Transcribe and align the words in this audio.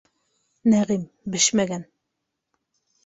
Нәғим- 0.73 1.03
бешмәгән. 1.37 1.85